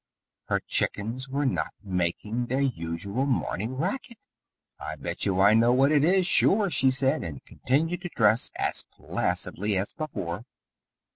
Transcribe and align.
Her 0.47 0.61
chickens 0.61 1.29
were 1.29 1.45
not 1.45 1.75
making 1.83 2.47
their 2.47 2.61
usual 2.61 3.27
morning 3.27 3.75
racket. 3.75 4.17
"I 4.79 4.95
bet 4.95 5.27
you 5.27 5.39
I 5.39 5.53
know 5.53 5.71
what 5.73 5.91
it 5.91 6.03
is, 6.03 6.25
sure," 6.25 6.71
she 6.71 6.89
said, 6.89 7.23
and 7.23 7.45
continued 7.45 8.01
to 8.01 8.09
dress 8.15 8.49
as 8.55 8.83
placidly 8.97 9.77
as 9.77 9.93
before. 9.93 10.45